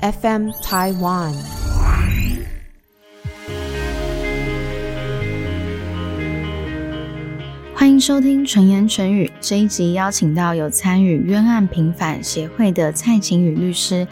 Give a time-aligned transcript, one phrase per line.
[0.00, 1.32] FM Taiwan。
[7.74, 14.06] 欢迎收听纯言纯语这一集，邀请到有参与冤案平反协会的蔡晴雨律师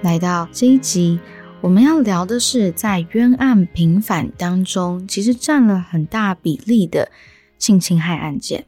[0.00, 1.20] 来到这一集。
[1.60, 7.10] 我们要聊的是，在冤案平反当中，其实占了很大比例的
[7.58, 8.64] 性侵害案件。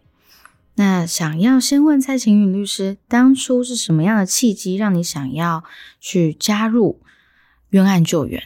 [0.79, 5.65] 那想要先问蔡晴雨律师，当初是什么样的契机，让你想要
[5.99, 7.03] 去加入
[7.71, 8.41] 冤案救援？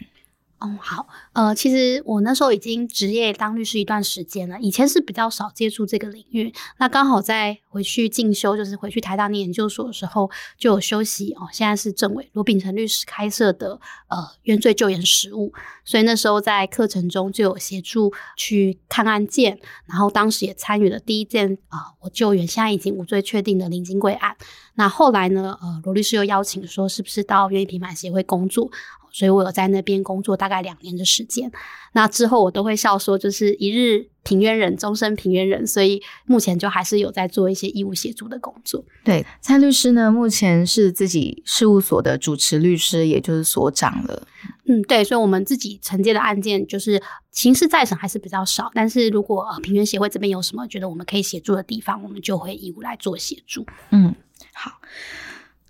[0.57, 6.53] 哦，好，呃，其实我那时候已经职业当律师一段时间了，以前是比较少接触这个领域。
[6.77, 10.29] 那刚好在回去进修，就是回去台大念研究所的时候，
[10.59, 11.47] 就有休息哦。
[11.51, 13.79] 现在是政委罗秉成律师开设的
[14.09, 15.51] 呃冤罪救援实务，
[15.83, 24.37] 所以那时候在课程中就有协助去看案件，然后当时也参与了第一件啊我救援现在已经无罪确定的林金贵案。
[24.75, 28.69] 那后来呢，呃罗律师又邀请说，是不是到冤狱平反协会工作？
[29.11, 31.51] 所以我有在那边工作大概两年的时间，
[31.93, 35.65] 那之后我都会笑说，就是一日平冤人，终身平冤人。
[35.65, 38.83] 所以目前就还是有在做一些义务协助的工作。
[39.03, 44.27] 对，蔡律师呢，目前是自己事务所的主持律师，也就是所长了。
[44.65, 47.01] 嗯，对，所以我们自己承接的案件就是
[47.31, 53.65] 刑事再审还是比较少，但是如果平冤协会这边有什么觉得我们可以协助的地方，我们就会义务来做协助。
[53.91, 54.15] 嗯，
[54.53, 54.71] 好。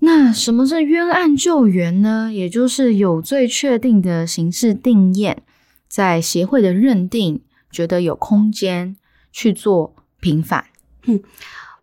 [0.06, 2.30] 那什么是冤案救援呢？
[2.34, 5.44] 也就是有罪确定的刑事定验，
[5.88, 8.98] 在协会的认定，觉得有空间
[9.32, 10.66] 去做平反。
[11.06, 11.22] 嗯。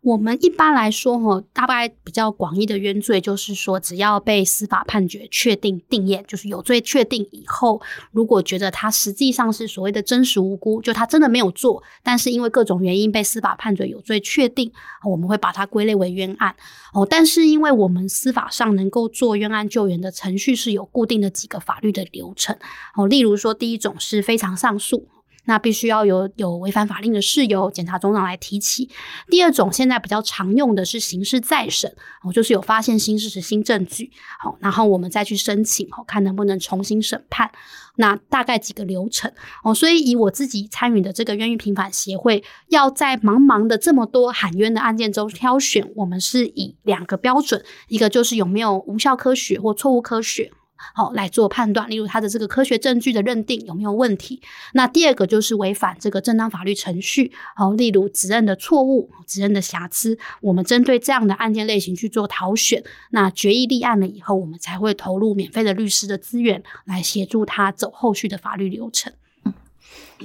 [0.03, 14.73] 我们一般来说，哈，大概比较广义的冤罪，就是说，只要被司法判决确定定验，就是有罪确定以后，如果觉得他实际上是所谓的真实无辜，就他真的没有做，但是因为各种原因被司法判决有罪确定，
[15.07, 16.57] 我们会把它归类为冤案。
[16.95, 22.57] 哦，但是因为我们司法上能够做冤案救援的程序是有固定的几个法律的流程。
[22.97, 25.07] 哦，例如说，第一种是非常上诉。
[25.51, 28.89] 那必须要有有违反法令的事由，检察总长来提起。
[29.27, 31.93] 第二种现在比较常用的是刑事再审，
[32.23, 37.51] 哦，就是有发现新事实、新证据，好，然后我们再去申请，哦，看能不能重新审判。
[37.97, 39.33] 那大概几个流程，
[39.65, 50.53] 哦，所以以我自己参与的这个冤狱平反协会，要在茫茫的这么多喊冤的案件中挑选，我们是以两个标准，一个就是有没有无效科学或错误科学。
[50.95, 54.41] 好来做判断，例如他的这个科学证据的认定有没有问题？
[54.75, 62.83] 那第二个就是违反这个正当法律程序，好，例如指认的错误、指认的瑕疵，我们针对这样的案件类型去做讨选。
[63.11, 69.13] 那决议立案了以后，我们才会投入免费的律师的资源来协助他走后续的法律流程。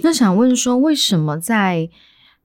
[0.01, 1.89] 那想问说，为什么在？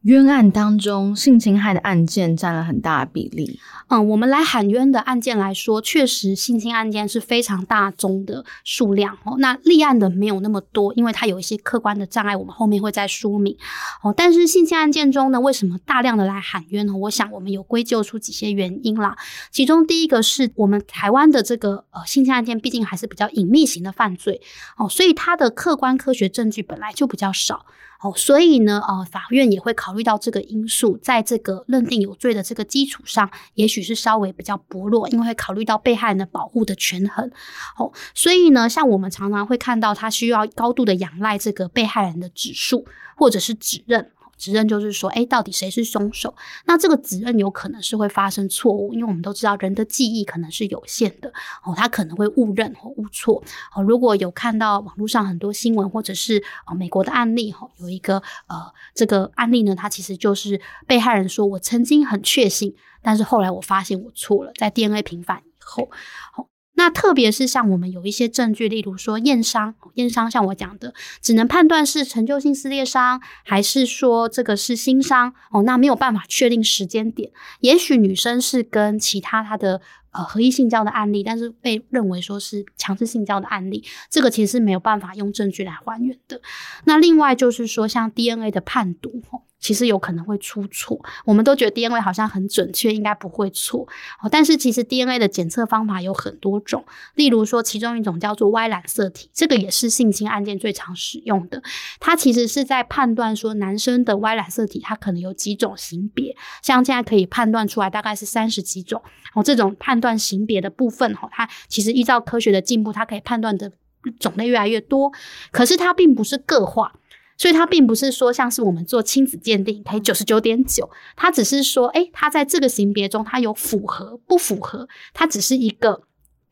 [0.03, 3.61] 冤案当中，性侵害的案件占了很大的比例。
[3.89, 9.37] 嗯，我们来喊冤的案件来说，确实性侵案件是非常大宗的数量哦。
[9.39, 13.55] 那立案的没有那么多，因为它有一些客观的障碍，我们后面会再说明
[14.03, 14.15] 哦。
[14.17, 16.97] 但是性侵案件中呢，为什么大量的来喊冤呢？
[16.97, 19.15] 我想我们有归咎出几些原因啦。
[19.51, 24.41] 其中第一个是我们台湾的这个呃性侵案件，毕竟还是比较隐秘型的犯罪
[24.79, 27.67] 哦，所以它的客观科学证据本来就比较少。
[28.03, 37.31] 哦，所以呢，呃，法院也会考虑到这个因素，在这个认定有罪的这个基础上，也许是稍微比较薄弱，因为会考虑到被害人的保护的权衡。
[37.77, 44.11] 哦，所以呢，像我们常常会看到，他需要高度的仰赖这个被害人的指数或者是指认。
[44.41, 46.35] 指认就是说，哎，到底谁是凶手？
[46.65, 51.31] 那这个指认有可能是会发生错误，因为我们都知道人的记忆可能是有限的
[51.63, 53.45] 哦，他可能会误认或误错
[53.77, 53.83] 哦。
[53.83, 58.57] 如果有看到网络上很多新闻或者是哦美国的案例哈，有一个呃
[58.95, 65.91] 这个案例呢，它其实就是被害人说我曾经很确信，但是后来我发现我错了，在 DNA 平反以后，
[66.33, 66.49] 好。
[66.81, 77.31] 那特别是像我们有一些证据，例如说验伤，验伤像我讲的，只能判断是陈旧性撕裂伤，还是说这个是新伤哦，那没有办法确定时间点。
[77.61, 79.83] 也许女生是跟其他她的
[80.13, 86.41] 呃合意性交的案例，但是被认为说是强制性交的案例，这个其实没有办法用证据来还原的。
[86.85, 89.23] 那另外就是说，像 DNA 的判读，
[89.61, 93.87] 其实有可能会出错，我们都觉得 DNA 好像很准确，应该不会错。
[94.23, 96.85] 哦，但是其实 DNA 的检测方法有很多种，
[97.15, 101.63] 例如说其中一种叫做 Y 染色体，这个也是性侵案件最常使用的。
[102.01, 109.03] 它其实是在判断说男生的 Y 染色体，它可能有几种型别，像现在可以判断出来大概是三十几种。
[109.35, 113.71] 哦，这种判断型别的部分，哈，它其实依照科学的进步，它可以判断的
[114.19, 115.13] 种类越来越多。
[115.53, 116.95] 可是它并不是个化。
[117.41, 126.03] 所以它并不是说像是我们做亲子鉴定可以九十九点九，它只是说，哎，它在这个型别中它有符合不符合，它只是一个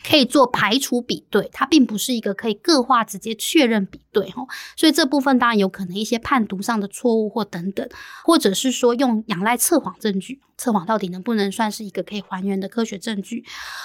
[0.02, 4.48] 可以做排除比对，它并不是一个可以个化直接确认比对哦，
[4.78, 7.86] 所以这部分当然有可能一些判读上的错误或等等，
[8.24, 13.44] 或者是说用仰赖测谎证据，测谎到底能不能算是一个可以还原的科学证据，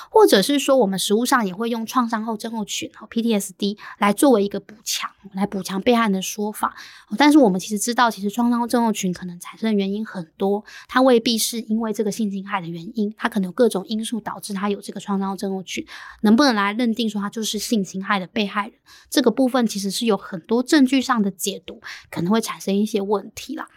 [0.09, 6.75] 或者是说我们实物上也会用创伤后症候群和 PTSD 来作为一个补强，来补强被害人的说法，
[7.17, 15.85] 但是我们其实知道，其实创伤后症候群可能产生的原因很多，它未必是因为这个性侵害的原因，它可能有各种因素导致它有这个创伤后症候群。
[16.21, 18.73] 能不能来认定说他就是性侵害的被害人？
[19.09, 23.67] 这个部分其实是有很多证据上的解读，可能会产生一些问题啦。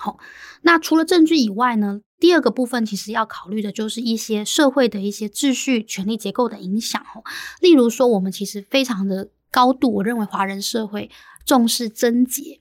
[0.00, 0.18] 好，
[0.62, 7.22] 那除了证据以外呢，第二个部分其实要考虑的就是一些社会的一些秩序、权力结构的影响哦。
[7.60, 11.10] 例如说，我们其实非常的高度，我认为华人社会。
[11.46, 12.60] 重视贞洁，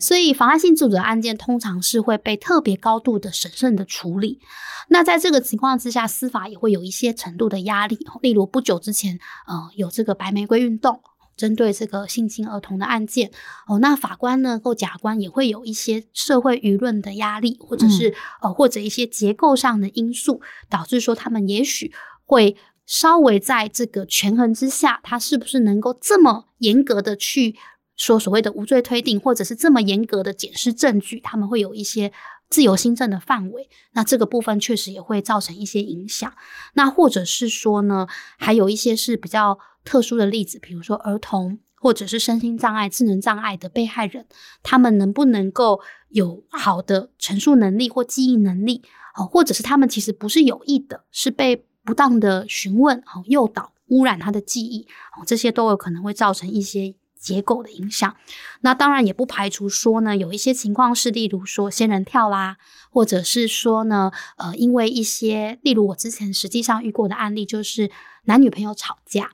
[0.00, 4.40] 所以妨碍性自主的案件通常是会被特别高度的审慎的处理。
[4.88, 7.98] 那在这个情况之下，司法也会有一些程度的压力。
[8.22, 11.02] 例如不久之前，呃，有这个白玫瑰运动，
[11.36, 13.30] 针对这个性侵儿童的案件，
[13.66, 21.92] 哦，那法官呢或甲官也会有一些社会舆论的压力，或者是呃或者一些结构上的因素，导致说他们也许
[22.24, 22.56] 会
[22.86, 27.56] 稍微在这个权衡之下，他是不是能够这么严格的去。
[27.98, 32.12] 说所谓的无罪推定，或者是这么严格的检视证据，他们会有一些
[32.50, 33.70] 自由新政的范围。
[33.92, 36.30] 那这个部分确实也会造成一些影响。
[36.74, 38.06] 那或者是说呢，
[38.36, 44.26] 还有一些是比较特殊的例子，比如说儿童，或者是身心障碍、智能障碍的被害人，
[44.62, 45.80] 他们能不能够
[46.10, 48.82] 有好的陈述能力或记忆能力？
[49.16, 54.86] 哦，或者是他们其实不是有意的，是被不当的询问、哦诱导、污染他的记忆，
[55.16, 56.96] 哦，这些都有可能会造成一些。
[57.18, 58.14] 结构的影响，
[58.60, 62.56] 那当然也不排除说呢，有一些情况是，例如说仙人跳啦，
[62.90, 67.90] 或者是说呢，呃，因为一些，例如我之前实际上遇过的案例，就是
[68.26, 69.32] 男女朋友吵架。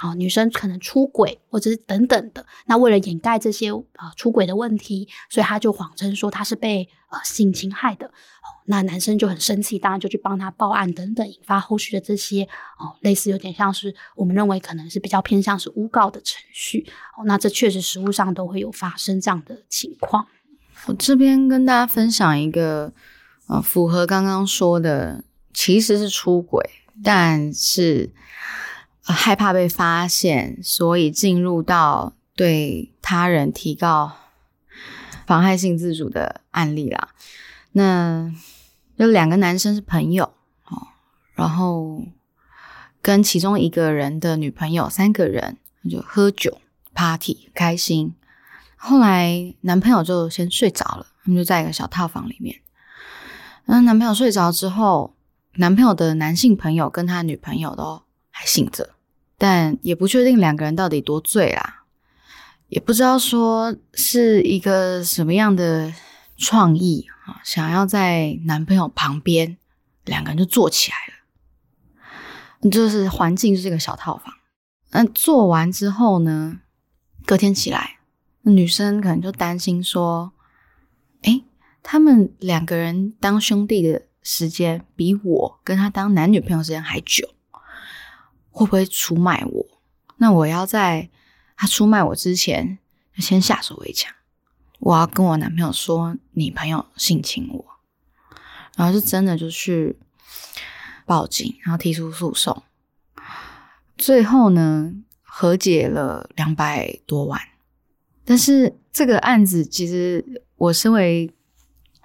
[0.00, 2.46] 好，女生可能出轨，或者是等等的。
[2.66, 8.08] 那为了掩盖这些呃出轨的问题，所以他就谎称说他是被呃性侵害的。
[8.66, 12.44] 那男生就很生气，当然就去帮他报案等等，引发后续的这些
[12.78, 16.86] 哦，类似有点像是我们认为可能是比较偏向是诬告的程序。
[17.16, 20.28] 哦，那这确实实物上都会有发生这样的情况。
[20.86, 22.92] 我这边跟大家分享一个
[23.48, 26.64] 呃，符合刚刚说的，其实是出轨，
[27.02, 28.12] 但是。
[29.12, 34.12] 害怕被发现，所以进入到对他人提高
[35.26, 37.08] 妨害性自主的案例啦。
[37.72, 38.32] 那
[38.96, 40.24] 有两个男生是朋友
[40.66, 40.88] 哦，
[41.34, 42.02] 然后
[43.00, 45.56] 跟其中一个人的女朋友三个人
[45.88, 46.60] 就喝酒
[46.94, 48.14] party 开心。
[48.76, 52.60] 后来男朋友就先睡着了，他们就在一个小套房里面。
[53.64, 55.14] 那男朋友睡着之后，
[55.54, 58.90] 男朋友的男性朋友跟他女朋友都还醒着。
[59.38, 61.84] 但也不确定两个人到底多醉啦，
[62.68, 65.94] 也不知道说是一个什么样的
[66.36, 69.56] 创意啊，想要在男朋友旁边，
[70.04, 72.70] 两个人就坐起来了。
[72.70, 74.34] 就是环境是这个小套房，
[74.90, 76.58] 那做完之后呢，
[77.24, 78.00] 隔天起来，
[78.42, 80.32] 女生可能就担心说，
[81.22, 81.42] 哎，
[81.84, 87.28] 他们两个人当兄弟的时间比我跟他当男女朋友时间还久。
[88.58, 89.66] 会不会出卖我？
[90.16, 91.08] 那我要在
[91.56, 92.80] 他出卖我之前，
[93.16, 94.12] 先下手为强。
[94.80, 97.64] 我要跟我男朋友说，你朋友性侵我，
[98.74, 99.96] 然后是真的就去
[101.06, 102.64] 报警，然后提出诉讼。
[103.96, 107.40] 最后呢，和解了两百多万。
[108.24, 111.32] 但是这个案子，其实我身为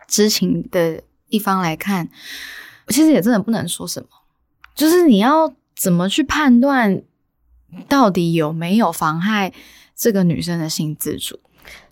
[0.07, 2.09] 知情的一方来看，
[2.89, 4.09] 其实也真的不能说什么，
[4.75, 5.51] 就是你要。
[5.75, 7.01] 怎么去判断
[7.87, 9.51] 到底有没有妨害
[9.95, 11.39] 这个女生的性自主？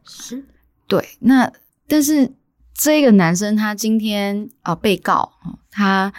[0.03, 0.45] 是，
[0.87, 1.17] 对。
[1.19, 1.51] 那
[1.87, 2.33] 但是
[2.73, 5.33] 这个男生他今天啊，被告
[5.69, 6.13] 他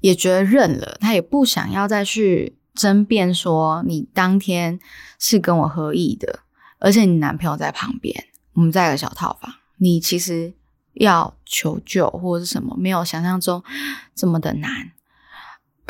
[0.00, 4.78] 也觉得认了，他也不想要再去争辩说你当天
[5.18, 6.40] 是跟我合意的，
[6.78, 10.54] 而且你男朋友在旁边，我们在一个小套房，你其实
[10.94, 13.62] 要求救或者是什么，没有想象中
[14.14, 14.92] 这么的难。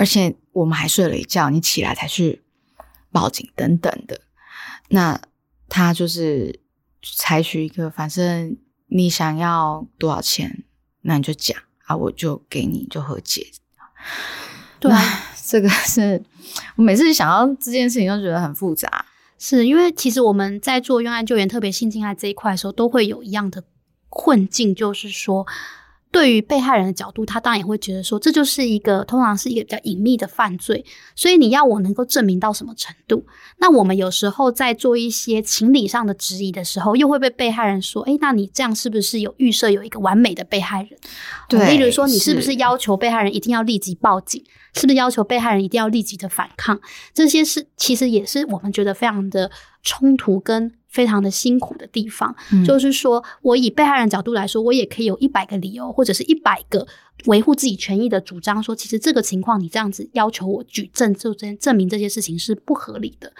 [0.00, 2.40] 而且我们还睡了一觉，你起来才去
[3.12, 4.18] 报警等等的。
[4.88, 5.20] 那
[5.68, 6.58] 他就是
[7.18, 10.64] 采取一个，反正你想要多少钱，
[11.02, 11.54] 那你就讲
[11.84, 13.48] 啊，我就给你，就和解。
[14.78, 14.90] 对，
[15.46, 16.22] 这个是
[16.76, 19.04] 我每次想到这件事情，都觉得很复杂。
[19.38, 23.62] 是因为其实我们在做冤案救援，特别性侵害这一块的时候，都会有一样的
[24.08, 25.46] 困境，就是说。
[26.12, 33.24] 对于被害人的角度，他当然也会觉得说，这就是一个通常是一个比较隐秘的犯罪，所以你要我能够证明到什么程度？
[33.58, 40.98] 那我们有时候在做一些情理上的质疑的时候，又会被被害人说，哎，那你这样是不是有预设有一个完美的被害人？
[41.48, 44.44] 对，例如说，你是不是要求被害人一定要立即报警？
[44.74, 46.80] 是不是要求被害人一定要立即的反抗？
[47.14, 49.50] 这些是其实也是我们觉得非常的
[49.82, 52.34] 冲突跟非常的辛苦的地方。
[52.66, 56.86] 就是说我以被害人角度来说，我也可以有一百个理由或者是一百个
[57.26, 63.32] 维护自己权益的主张，说其实这个情况你这样子要求我举证，就证证明这些事情是不合理的。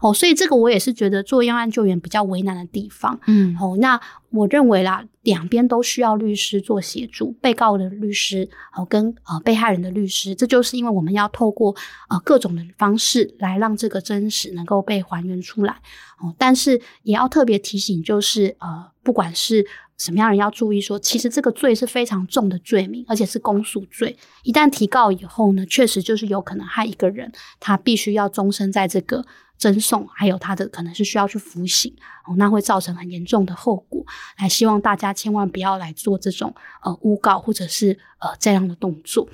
[0.00, 3.18] 哦，所以这个我也是觉得做冤案救援比较为难的地方。
[3.26, 4.00] 嗯，哦，那
[4.30, 5.04] 我认为啦。
[5.26, 11.74] 两边都需要律师做协助，被告的律师哦跟呃被害人的律师，这就是因为我们要透过
[12.08, 15.72] 呃各种的方式来让这个真实能够被还原出来
[16.20, 16.32] 哦。
[16.38, 19.66] 但是也要特别提醒，就是呃不管是
[19.98, 24.16] 什么样人要注意说，其实这个罪是非常重的罪名，而且是公诉罪。
[24.42, 29.24] 一旦提告以后呢，确实就是有可能害一个人，他必须要终身在这个。
[29.58, 31.90] 赠送，还有他的可能是需要去服刑
[32.26, 34.04] 哦，那会造成很严重的后果。
[34.38, 39.26] 来，希望大家千万不要来做这种呃诬告或者是呃这样的动作。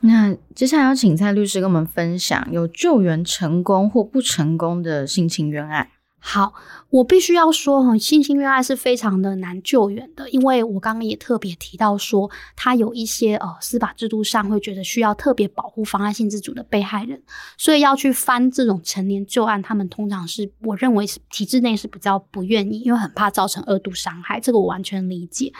[0.00, 5.88] 那接下来要请蔡律师跟我们分享有救援成功或不成功的性侵冤案。
[6.20, 6.52] 好，
[6.90, 17.22] 我必须要说哈，性侵冤案是非常的难救援的，因为我刚刚也特别提到说，他有一些呃司法制度上会觉得需要特别保护妨碍性自主的被害人，
[17.56, 25.52] 所以要去翻这种成年旧案，他们通常是我认为是体制内是比较不愿意，因为很怕造成二度伤害，这个我完全理解。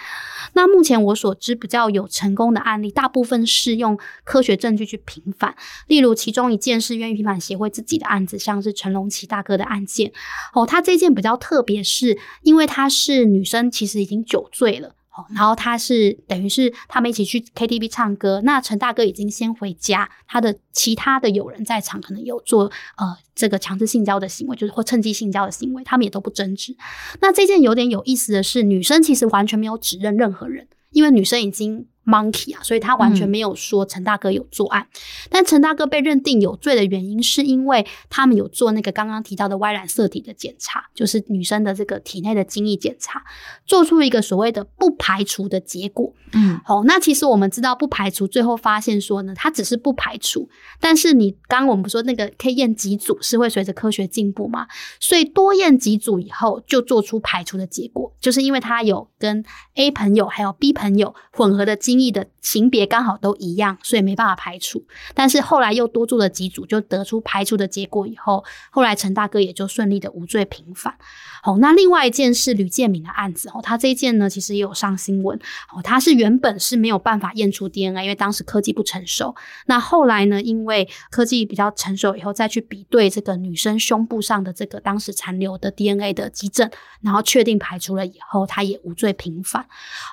[0.55, 5.55] 那目前我所知比较有成功的案例，大部分是用科学证据去平反，
[5.87, 10.13] 例如其中一件是愿意平反协会自己的案子，像是陈龙奇大哥的案件。
[10.55, 14.89] 哦，他这件比较特别，是因为他是女生，其实已经酒醉了。
[15.11, 26.77] 哦，然后他是等于是他们一起去 KTV 唱歌，那陈大哥已经先回家，他的其他的友人在场，可能有做呃这个强制性交的行为，就是或趁机性交的行为，他们也都不争执。
[27.21, 31.87] 那这件有点有意思的是，女生其实完全没有指认任何人，因为女生已经。
[32.09, 34.89] Monkey 啊，所以他完全没有说陈大哥有作案，
[35.29, 43.23] 但陈大哥被认定有罪的原因，是因为他们有做那个刚刚提到的 Y 染色体的检查，就是女生的这个体内的精液检查，
[43.67, 46.15] 做出一个所谓的不排除的结果。
[46.33, 50.49] 嗯，好，那其实我们知道不排除，最后发现说呢，它只是不排除，
[50.81, 54.67] 但是你刚刚我们不说那个可以验几组是会随着科学进步嘛，
[54.99, 61.98] 所以多验几组以后就做出排除的结果，就是因为他有跟 A 朋友还有 B 朋友混合的精。
[62.01, 64.85] 意的型别刚好都一样，所以没办法排除。
[65.15, 70.97] 但是后来又多做了几组，就得出排除的结果以后，后来陈大哥也就顺利的无罪平反。
[71.43, 75.39] 好，那另外一件是吕建敏的案子哦，他这一件呢其实也有上新闻
[75.75, 79.35] 哦，他是原本是没有办法验出 DNA，因为当时科技不成熟。
[79.67, 89.67] 那后来呢，因为科技比较成熟以后，再去比对这个女生胸部上的这个当时残留的 DNA 的基证，然后确定排除了以后，他也无罪平反。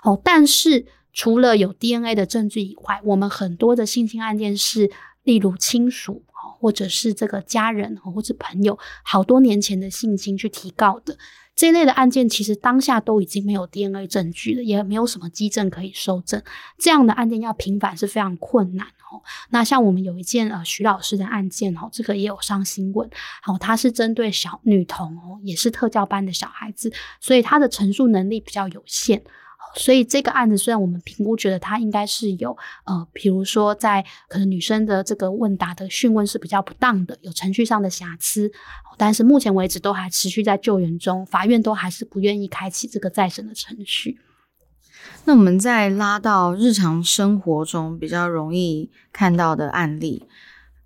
[0.04, 0.86] 哦，但是。
[1.16, 4.92] 除了有 DNA 的证据以外，我们很多的性侵案件是，
[5.24, 6.22] 例如亲属
[6.60, 11.18] 或者是这个家人或者朋友，好多年前的性侵去提告的
[11.56, 16.44] 这一类的案件，其实当下都已经没有 DNA 证据了，也没有什么基证可以收证，
[16.78, 19.24] 这样的案件要平反是非常困难哦。
[19.52, 23.10] 那像我们有一件呃徐老师的案件哦，这个也有上新闻，
[23.42, 26.92] 好，他是针对小女童哦，也是特教班的小孩子，
[27.22, 29.24] 所以他的陈述能力比较有限。
[29.78, 32.56] 所以这个案子虽然我们评估觉得他应该是有
[32.86, 38.50] 呃，比如说在可能女生的这个问答的讯问是比较不当的，有程序上的瑕疵，
[38.98, 44.18] 但是目前为止都还持续在救援中，法院都还是不愿意开启这个再审的程序。
[45.26, 50.24] 那我们再拉到日常生活中比较容易看到的案例，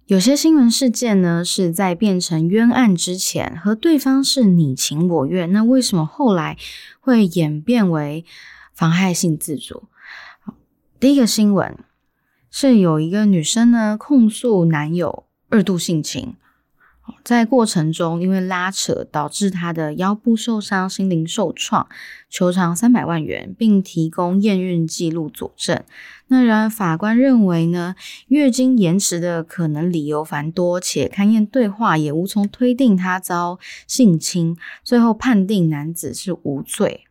[0.08, 6.58] 有些新闻事件呢是在变成冤案之前和对方是你情我愿，那为什么后来
[7.00, 8.25] 会演变为？
[8.79, 9.89] 妨害性自主。
[11.01, 11.77] 第一个新闻
[12.50, 16.36] 是有一个女生呢控诉男友二度性侵，
[17.21, 21.89] 在过程中因为拉扯导致她的腰部受伤、心灵受创，
[22.29, 25.83] 求偿三百万元，并提供验孕记录佐证。
[26.27, 27.95] 那然而法官认为呢，
[28.29, 34.55] 月经延迟的可能理由繁多，且勘验对话也无从推定她遭性侵，
[34.86, 37.07] 最后判定男子是无罪。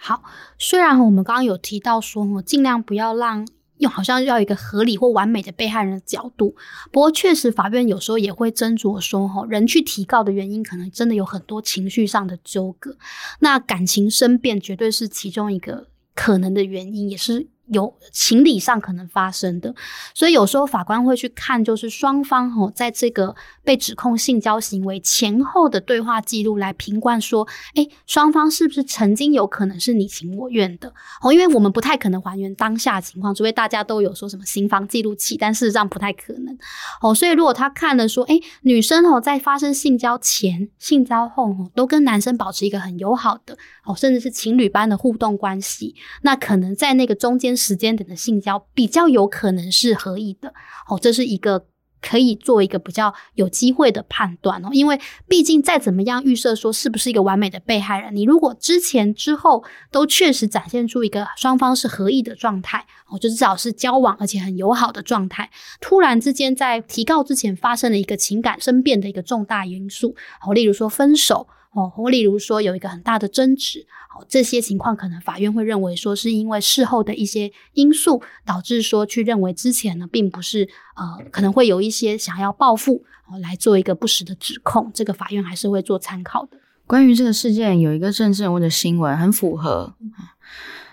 [0.00, 0.22] 好，
[0.58, 3.46] 虽然我们刚刚有提到说，我尽量不要让
[3.78, 6.54] 用好像要一个合理或完美的被害人的角度，
[6.92, 12.96] 不过确实法院有时候也会斟酌说，哈，人去提告的原因可能真的有很多情绪上的纠葛，
[13.40, 17.48] 那感情生变绝对是其中一个可能的原因，也是。
[17.70, 19.74] 有情理上可能发生的，
[20.14, 31.32] 所以有时候法官会去看，就是双方哦，在这个被指控性交行为前后的对话记录来评判说，哎，双方是不是曾经有可能是你情我愿的哦？
[31.32, 36.56] 因为我们不太可能还原当下情况，除非大家都有说什么刑房记录器，但事实上不太可能
[37.02, 37.14] 哦。
[37.14, 43.56] 所以如果他看了说，哎，女生哦在发生性交前、性交后哦都跟男生保持一个很友好的
[43.88, 47.48] 哦，甚至是情侣般的互动关系，那可能在那个中间。
[47.58, 50.54] 时间点的性交比较有可能是合意的
[50.88, 51.66] 哦，这是一个
[52.00, 70.14] 可以做一个比较有机会的判断哦，因为毕竟再怎么样预设说是不是一个完美的被害人，你如果之前之后都确实展现出一个双方是合意的状态哦，就至少是交往而且很友好的状态，突然之间在提告之前发生了一个情感生变的一个重大因素
[70.46, 71.48] 哦，例如说分手。
[71.72, 86.58] 哦，或例如说有一个很大的争执，哦，这些情况可能法院会认为说是因为事后的一些因素导致说去认为之前呢并不是呃可能会有一些想要报复哦来做一个不实的指控，这个法院还是会做参考的。
[86.86, 89.94] 关于这个事件有一个政治人物的新闻很符合，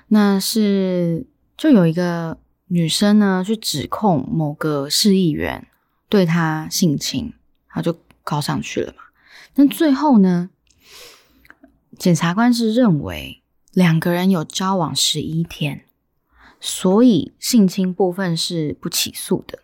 [0.09, 1.25] 那是
[1.57, 5.65] 就有一个女生呢去指控某个市议员
[6.09, 7.33] 对她性侵，
[7.69, 9.03] 她就告上去了嘛，
[9.55, 10.49] 那最后呢？
[11.97, 15.85] 检察官是认为两个人有交往十一天，
[16.59, 19.59] 所以性侵部分是不起诉的。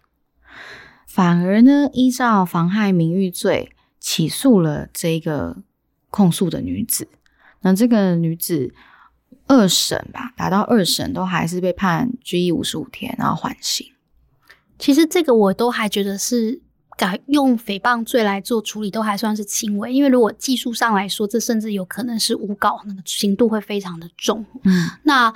[1.05, 5.63] 反而呢，依照妨害名誉罪起诉了这个
[6.09, 7.07] 控诉的女子。
[7.61, 8.73] 那这个女子
[9.47, 13.87] 二审吧，达到二审都还是被判拘役五十五天，然后缓刑。
[14.79, 16.61] 其实这个我都还觉得是。
[17.01, 24.45] 改用诽谤罪来做处理都还算是轻微，因为如果技术上来说，这甚至有可能是诬告，那个刑度会非常的重。
[24.65, 25.33] 嗯，那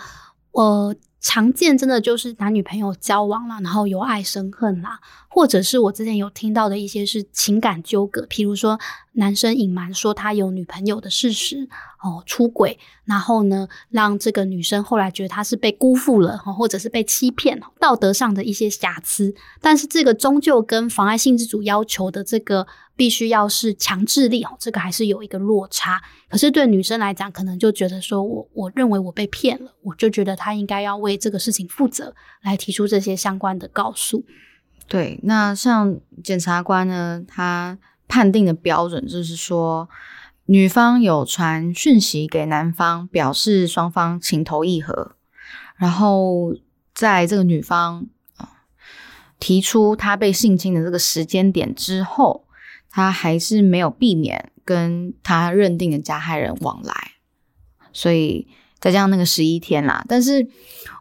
[0.51, 0.95] 呃，
[1.27, 8.79] 常见真的就是男女朋友交往了，然后由爱生恨啦，或者是我之前有听到的一些是情感纠葛，譬如说
[9.13, 11.67] 男生隐瞒说他有女朋友的事实。
[12.05, 19.33] 哦，出轨，然后呢，让这个女生后来觉得他是被辜负了，或者是被欺骗，道德上的一些瑕疵。
[19.59, 26.01] 但是这个终究跟妨碍性自主要求的这个必须要是强制力，哦，这个还是有一个落差。
[26.29, 34.23] 可是对女生来讲，可能就觉得说我我认为我被骗了，我就觉得她应该要为这个事情负责，来提出这些相关的告诉。
[34.87, 37.77] 对，那像检察官呢，他
[38.07, 39.89] 判定的标准就是说。
[40.47, 45.15] 女方有传讯息给男方，表示双方情投意合，
[45.75, 46.53] 然后
[46.93, 48.05] 在这个女方
[48.37, 48.61] 啊
[49.39, 52.44] 提出她被性侵的这个时间点之后，
[52.95, 56.93] 他还是没有避免跟他认定的加害人往来，
[57.91, 58.47] 所以
[58.79, 60.05] 再加上那个十一天啦。
[60.07, 60.47] 但是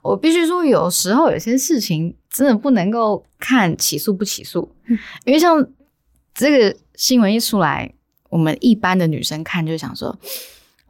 [0.03, 4.75] 我必须说，有时候有些事情真的不能够看起诉不起诉，
[5.25, 5.65] 因为像
[6.35, 7.95] 这个新闻一出来。
[8.31, 10.19] 我们一般的女生看就想说，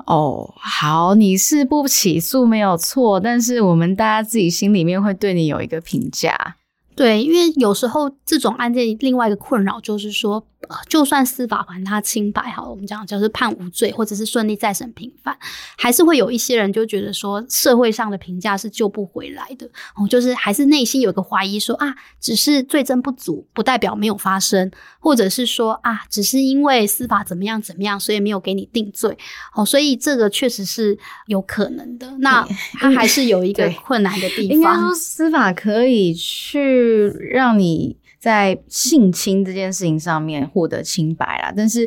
[0.06, 6.56] 哦，好，你是不起诉没有错，但是我们大家自己心里面会对你有一个评价。
[6.96, 10.46] 对，因为有时候这种案件另外一个困扰就是说。
[10.66, 15.36] 呃，就算司法还他清白，好，我们讲就是判无罪，或者是顺利再审平反，
[15.76, 29.18] 还是会有一些人就觉得说，社会上的评价是救不回来的，哦，就是还是内心有个怀疑，说啊，只是罪证不足，不代表没有发生，或者是说啊，只是因为司法怎么样怎么样，所以没有给你定罪，
[29.54, 32.10] 哦，所以这个确实是有可能的。
[32.20, 32.42] 那
[32.78, 36.83] 他还是有一 个困难的地方，应该说司法可以去
[37.30, 37.98] 让你。
[38.20, 41.86] 在性侵这件事情上面获得清白啦，但是，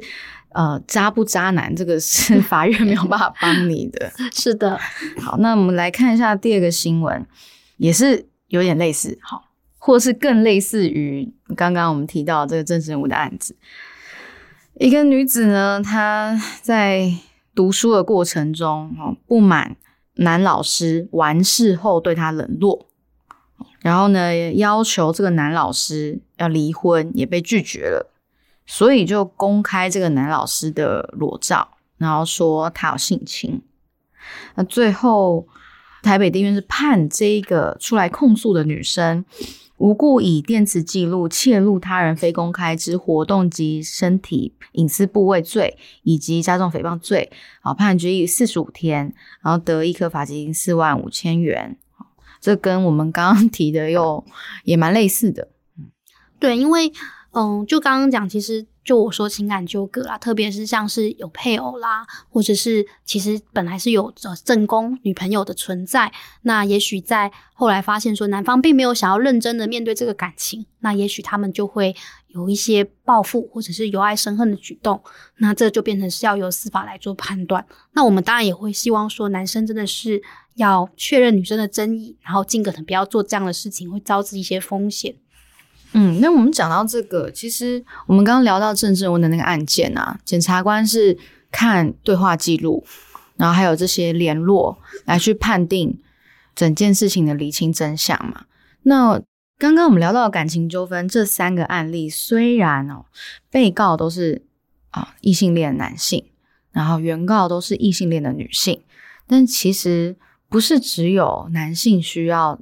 [0.49, 4.11] 呃，渣不渣男这个是法院没有办法帮你的。
[4.31, 4.79] 是的，
[5.19, 7.25] 好，那我们来看一下第二个新闻，
[7.77, 9.45] 也是有点类似，好，
[9.79, 13.55] 或是更类似于刚刚我们提到这个政治人物的案子。
[14.75, 17.11] 一个女子呢，她在
[17.55, 19.75] 读书的过程中，哦，不满
[20.17, 22.86] 男老师完事后对她冷落。
[23.81, 28.11] 然后呢，要求这个男老师要离婚，也被拒绝了，
[28.65, 33.61] 所以就公开这个男老师的裸照，然后说他有性侵。
[34.55, 35.47] 那最后，
[36.03, 39.23] 台北地院是判这个出来控诉的女生
[39.77, 51.77] 无故以电磁记录窃录他人非公开之活动及身体隐私部位罪，以及加重诽谤罪，好判拘役四十五天，然后得一颗罚金四万五千元。
[52.39, 54.23] 这跟我们刚刚 提的又
[54.63, 55.49] 也蛮类似的，
[56.39, 56.91] 对，因为
[57.31, 66.11] 嗯，就刚刚讲，其实就我说情感纠葛啦，特别是像是有配偶啦，或者是其实本来是有呃正宫女朋友的存在，
[66.43, 71.95] 那也许在后来发现说男方并没有想要认真的面对这个感情，那也许他们就会
[72.27, 75.01] 有一些报复或者是由爱生恨的举动，
[75.37, 77.65] 那这就变成是要由司法来做判断。
[77.93, 80.21] 那我们当然也会希望说男生真的是
[80.55, 85.15] 要确认女生的真意，然后尽可能不要做这样的事情，会招致一些风险。
[85.93, 91.17] 嗯，那我们讲到这个，其实我们刚刚聊到郑正文的那个案件啊，检察官是
[91.49, 92.85] 看对话记录，
[93.37, 95.97] 然后还有这些联络来去判定
[96.53, 98.45] 整件事情的厘清真相嘛。
[98.83, 99.21] 那
[99.57, 103.05] 刚刚我们聊到感情纠纷这三个案例，虽然哦
[103.49, 104.45] 被告都是
[104.91, 106.25] 啊异性恋男性，
[106.71, 108.81] 然后原告都是异性恋的女性，
[109.25, 110.15] 但其实
[110.47, 112.59] 不是只有男性需要。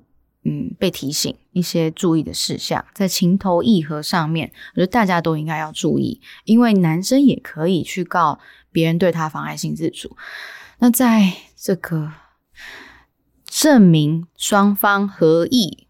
[0.48, 8.38] 嗯，被提醒一些注意的事项，在情投意合上面，我觉得大家都应该要注意，因为男生也可以去告
[8.72, 10.16] 别人对他妨碍性自主。
[10.78, 12.12] 那在这个
[13.48, 15.85] 证明双方合意，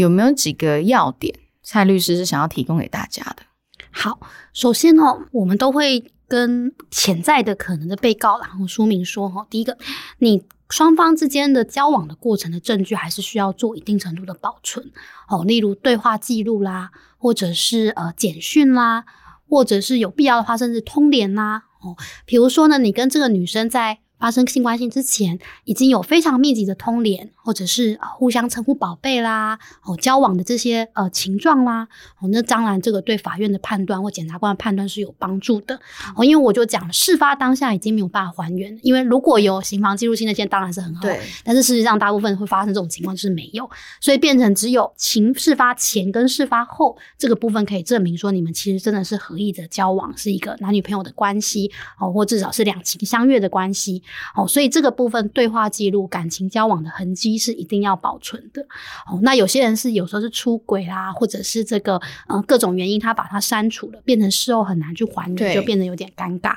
[0.00, 1.34] 有没有几个要点？
[1.62, 3.42] 蔡律师是想要提供给大家的。
[3.90, 4.18] 好，
[4.52, 9.76] 首先哦，我们都会跟潜在的可能的被告，然后说明说哈，第一个，
[10.18, 10.42] 你。
[10.72, 14.92] 双方之间的交往的过程的证据，还是需要做一定程度的保存
[15.28, 19.04] 哦，例如对话记录啦，或者是呃简讯啦，
[19.48, 21.96] 或者是有必要的话，甚至通联啦哦。
[22.24, 23.98] 比如说呢，你跟这个女生在。
[24.20, 31.86] 发生性关系之前，已经有非常密集的通联，或者是互相称呼宝贝啦，哦，交往的这些呃情状啦，
[32.20, 35.78] 哦，那当然这个对法院的判断或检察官的判断是有帮助的
[36.16, 36.24] 哦。
[36.24, 41.20] 因为我就讲，事发当下已经没有办法还原，因为如果有刑房记录器那些当然是很好，对。
[41.44, 43.68] 但是事实上，大部分会发生这种情况就是没有，
[44.00, 54.02] 所以变成只有情事发前跟事发后这个部分可以证明说你们其实真的是合意的交往，是一个男女朋友的关系哦，或至少是两情相悦的关系。
[54.36, 58.60] 哦，所以这个部分对话记录、感情交往的痕迹是一定要保存的。
[59.06, 61.98] 哦，那有些人是有时候是出轨啦，或者是这个
[62.28, 66.52] 呃各种原因，他把它删除了，变成事后很难去还原，就变得有点尴尬。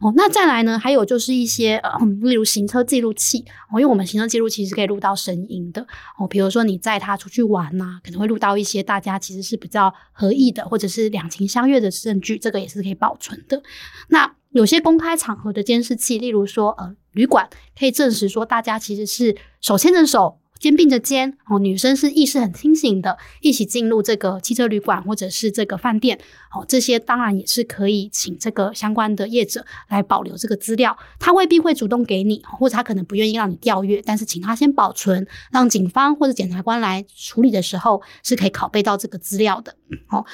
[0.00, 5.86] 哦，那再来呢，还有就是一些呃，例如行车记录器，哦，因为我们行车记录器是可以录到声音的。
[6.18, 13.62] 哦，比如说你载他出去玩呐，可能会录到一些大家其实是比较合意的，或者是两情相悦的证据，这个也是可以保存的。
[14.08, 17.46] 那有些公开场合的监视器，例如说，呃，旅馆
[17.78, 26.18] 可以证实说，大家其实是手牵着手、肩并着肩，哦，女生是意识很清醒的，一起进入这个汽车旅馆或者是这个饭店，
[26.54, 30.96] 哦，这些当然也是可以请这个相关的业者来保留这个资料。
[31.20, 39.76] 他未必会主动给你，或者他可能不愿意让你调阅，但是请他先保存，让警方或者检察官来处理的时候是可以拷贝到这个资料的，
[40.08, 40.24] 哦。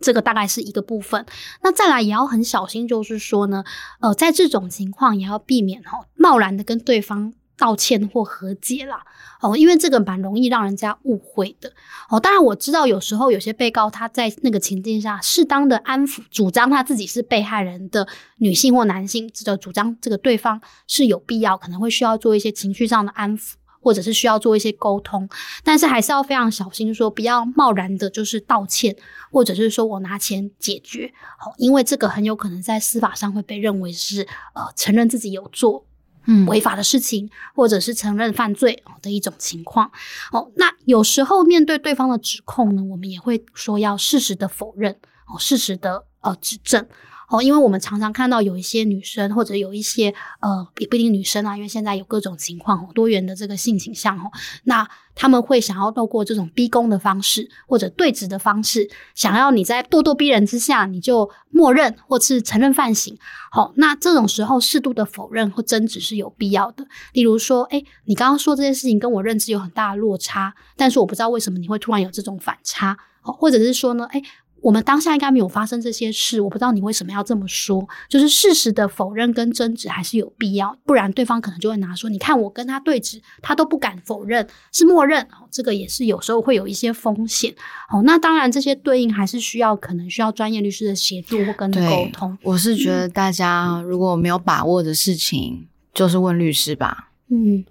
[0.00, 1.24] 这个大概是一个部分，
[1.62, 3.62] 那再来也要很小心，就是说呢，
[4.00, 9.04] 呃，在这种情况也要避免哈，贸然的跟对方道歉或和解啦，
[9.42, 11.70] 哦，因为这个蛮容易让人家误会的
[12.08, 12.18] 哦。
[12.18, 18.08] 当然我知道有时候有些被告他在那个情境下适当的安抚，主张他自己是被害人的
[18.38, 23.52] 女性或男性，这个主张这个对方是有必要，可能会需要做一些情绪上的安抚。
[23.80, 25.28] 或者是需要做一些沟通，
[25.64, 28.94] 但是还是要非常小心，说不要贸然的，就是道歉，
[29.32, 34.22] 或者是说我拿钱解决，好，因为这个很有可能在司法上会被认为是
[34.54, 35.84] 呃承认自己有做
[36.26, 39.90] 嗯违法的事情，或者是承认犯罪的一种情况。
[40.32, 44.92] 哦，那有时候面对对方的指控呢，我们也会说要适时的否认，
[45.26, 46.86] 哦，适时的呃指证。
[47.30, 54.28] 哦，因为我们常常看到有一些女生，或者有一些呃，也不一定女生啊，因为现在有各种情况，多元的这个性倾向哦，
[54.64, 63.16] 那他们会想要透过这种逼宫的方式，或者对质的方式，想要你在咄咄逼人之下，你就默认或是承认犯行。
[63.52, 66.84] 好，那这种时候适度的否认或争执是有必要的。
[67.12, 74.20] 例如说，哎，你刚刚说这件事情跟我认知有很大的落差，但是我不知道为什么你会突然有这种反差，或者是说呢，哎。
[74.62, 77.88] 我们当下应该没有发生这些事，我不知道你为什么要这么说。
[78.08, 87.54] 就是事实的否认跟争执还是有必要，不然对方可能就会拿说：“你看我跟他对峙，他都不敢否认，是默认。”哦，这个也是有时候会有一些风险。
[87.90, 92.36] 哦，那当然这些对应还是需要可能需要专业律师的协助或跟沟通。
[92.42, 97.10] 我是觉得大家如果没有把握的事情，就是问律师吧。
[97.28, 97.64] 嗯，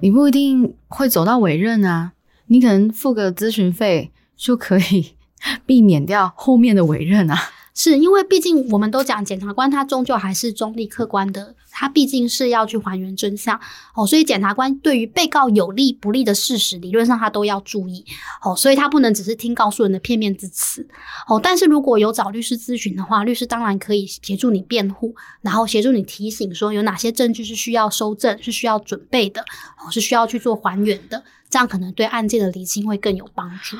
[0.00, 2.12] 你不一定会走到委任啊，
[2.48, 5.13] 你可能付个咨询费就可以。
[5.66, 7.38] 避免掉后面的委任啊，
[7.74, 13.58] 是因为毕竟我们都讲，检察官他终究还是中立客观的，他毕竟是要去还原真相
[13.94, 18.04] 哦，所以检察官对于被告有利不利的事实，理论上他都要注意
[18.44, 20.86] 哦，所以他不能只是听告诉人的片面之词
[21.26, 21.40] 哦。
[21.42, 33.76] 但是如果有找律师咨询的话，律师当然可以协助你辩护，然后协助你提醒说有哪些证据是需要收证、是需要准备的哦，是需要去做还原的，这样可能对案件的厘清会更有帮助。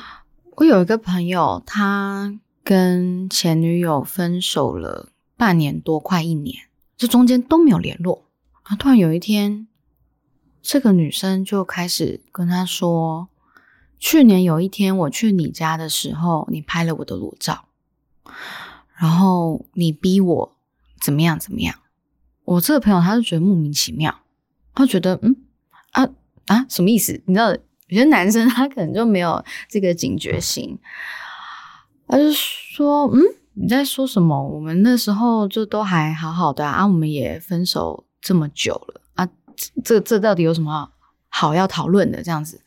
[0.55, 2.39] 我有一个朋友，他。
[2.67, 6.63] 跟前女友分手了半年多，快一年，
[6.97, 8.25] 这中间都没有联络。
[8.63, 9.67] 啊，突然有一天，
[10.63, 13.27] 这个女生就开始跟他说
[14.01, 17.65] ：“去年有一天我去你家的时候，你拍了我的裸照，
[18.95, 20.57] 然后你逼我
[20.99, 21.75] 怎么样怎么样。”
[22.45, 24.21] 我这个朋友他就觉得莫名其妙，
[24.73, 25.35] 他觉得嗯
[25.91, 26.09] 啊
[26.47, 27.21] 啊什么意思？
[27.27, 27.55] 你知道，
[27.87, 30.79] 有些男生他可能就没有这个警觉性。
[32.07, 33.21] 他就说：“嗯，
[33.53, 34.47] 你在说什么？
[34.47, 39.27] 我们那时候就都还好好的啊，我们也分手这么久了啊，
[39.83, 40.91] 这这到底有什么
[41.29, 42.21] 好要讨论的？
[42.21, 42.61] 这样子。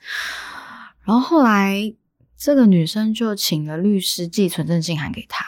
[1.04, 1.94] 然后后来
[2.36, 5.44] 这个女生就请了律师寄存证信函给他。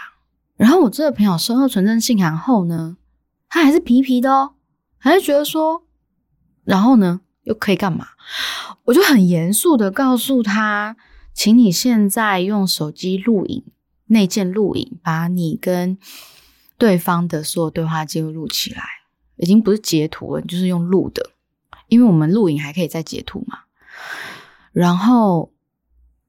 [0.57, 2.97] 然后我这个朋友收到存证信函后呢，
[3.49, 4.53] 他还是皮皮的哦，
[4.99, 5.83] 还是觉得说，
[6.63, 8.07] 然后呢又可以干嘛？
[8.91, 10.97] 我就很严肃的告诉他，
[11.33, 13.65] 请你现在用手机录影。”
[14.13, 15.97] 内建录影，把你跟
[16.77, 18.83] 对方的所有对话记录录起来，
[19.37, 21.31] 已经不是截图了，就是用录的，
[21.87, 23.61] 因为我们录影还可以再截图嘛。
[24.73, 25.53] 然后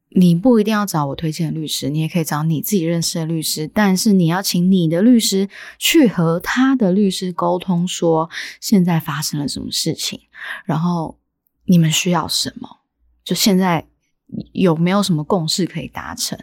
[0.10, 10.20] 你不一定要找我推荐的律师，你也可以找你自己认识的律师，但是你要请你的律师去和他的律师沟通，说现在发生了什么事情，
[10.66, 11.18] 然后
[11.72, 12.68] 你们需要什么，
[13.24, 13.88] 就现在
[14.52, 16.38] 有没有什么共识可以达成。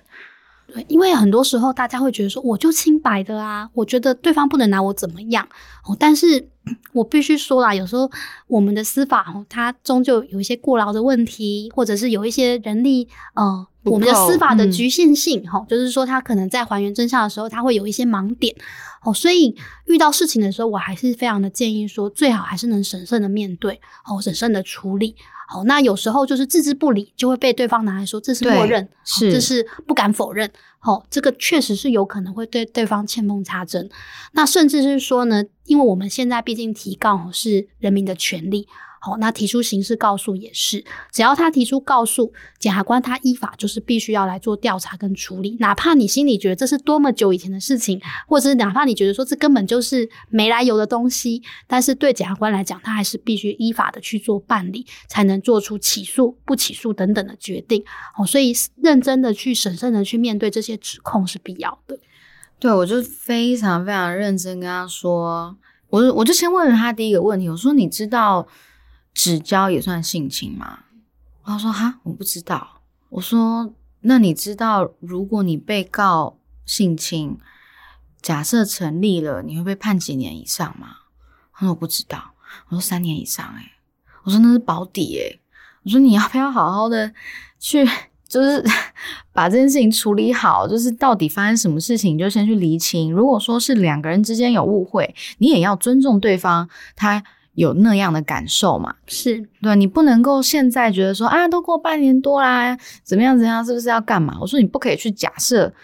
[0.73, 5.47] 对，因为很多时候大家会觉得说，我就清白的啊，我觉得对方不能拿我怎么样
[5.85, 5.95] 哦。
[6.01, 6.49] 但是
[6.95, 8.11] 我必须说啦，有时候
[8.47, 18.55] 我们的司法哦，它终究有一些过劳的问题，或者是有一些人力呃，我们的司法的局限性哈，就是说他可能在还原真相的时候，他会有一些盲点
[19.03, 19.13] 哦。
[19.13, 19.55] 所以
[19.87, 25.15] 遇到事情的时候，我还是非常的建议说，最好还是能审慎的面对哦，审慎的处理。
[25.51, 30.51] 哦，那有时候就是置之不理，就会被对方拿来说这是默认，是这是不敢否认。
[30.81, 33.89] 哦，这个确实是有可能会对对方欠奉插针。
[34.33, 38.69] 那甚至是说呢，因为我们现在毕竟提告是人民的权利。
[39.01, 57.85] 好，那提出刑事告诉也是，只要他提出告诉，检察官他依法就是必须要来做调查跟处理，哪怕你心里觉得这是多么久以前的事情，或者是哪怕你觉得说这根本就是没来由的东西，但是对检察官来讲，他还是必须依法的去做办理，才能做出起诉、不起诉等等的决定。
[58.19, 61.97] 哦，所以认真的去、审慎的去面对这些指控是必要的。
[62.59, 65.57] 对，我就非常非常认真跟他说，
[65.91, 68.49] 我我就先问了他第一个问题，我说你知道。
[69.19, 70.85] 指交也算性侵吗？
[71.43, 77.37] 他说：“哈，我不知道。”我说：“那你知道，如果你被告性侵，
[78.23, 80.99] 假设成立了，你会被判几年以上吗？”
[81.53, 82.35] 他说：“我不知道。”
[82.71, 83.73] 我说：“三年以上。”哎，
[84.23, 85.41] 我说：“那是保底。”哎，
[85.83, 87.13] 我说：“你要不要好好的
[87.59, 87.85] 去，
[88.29, 88.65] 就是
[89.35, 90.69] 把这件事情处理好？
[90.69, 93.13] 就是到底发生什么事情，你就先去厘清。
[93.13, 96.71] 如果说是两个人之间有误会，你也要尊重对方。
[96.95, 97.25] 他。”
[97.59, 98.95] 有那样的感受嘛？
[99.09, 104.39] 是对，你不能够现在觉得说啊，都过半年多啦，怎么样怎样，是不是要干嘛？
[104.41, 105.75] 我说你不可以去假设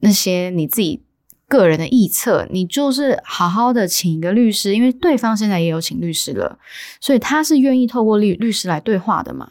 [0.00, 1.02] 那些你自己
[1.46, 6.58] 个人的臆测，你就是好好的请一个律师，因为对方现在也有请律师了，
[6.98, 9.50] 所以他是愿意透过律律师来对话的嘛。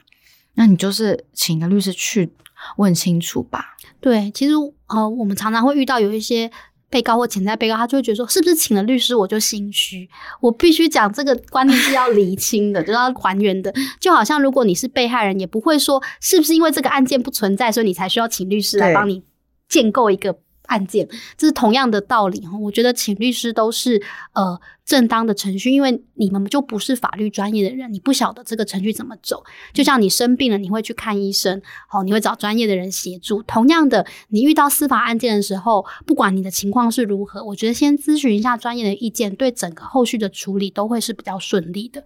[0.56, 2.34] 那你就是请个律师去
[2.78, 3.78] 问清楚吧。
[4.00, 4.54] 对，其实
[4.88, 6.50] 呃，我们常常会遇到有一些。
[6.92, 10.08] 被告或潜在被告，他就会觉得说，是不是请了律师我就心虚？
[10.42, 13.74] 我必须讲这个观念是要厘清的， 就是要还原的。
[14.00, 19.24] 就好像如果你是被害人，也不会说是不是因为这个案件不存在，所以你才需要请律师来帮你
[19.68, 20.38] 建构一个。
[20.72, 21.08] 案件，
[21.38, 22.58] 这是同样的道理哈。
[22.58, 29.44] 我觉得请律师都是呃正当的程序，因为你们就不是法律专业的人，你不晓得这个程序怎么走。
[29.74, 33.44] 就像你生病了，你会去看医生，好，你会找专业的人协助。
[33.44, 42.04] 同样的，你遇到司法案件的时候，不管你的情况是如何，我觉得先咨询一下专业的意见，对整个后续的处理都会是比较顺利的。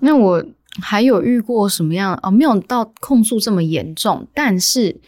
[0.00, 0.42] 那我
[0.80, 2.30] 还有遇过什么样哦？
[2.30, 5.00] 没有到控诉这么严重，但是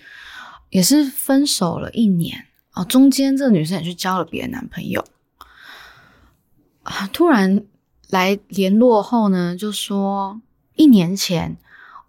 [0.70, 2.46] 也是分手了一年。
[2.74, 5.04] 哦，中间这个女生也去交了别的男朋友
[6.82, 7.64] 啊，突然
[8.08, 10.40] 来联络后呢，就说
[10.74, 11.56] 一年前